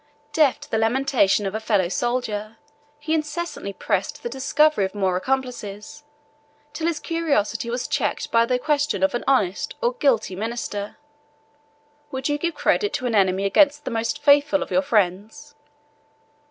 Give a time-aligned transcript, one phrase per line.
[0.33, 2.57] Deaf to the lamentation of a fellow soldier,
[2.97, 6.05] he incessantly pressed the discovery of more accomplices,
[6.73, 10.97] till his curiosity was checked by the question of an honest or guilty minister:
[12.09, 15.53] "Would you give credit to an enemy against the most faithful of your friends?"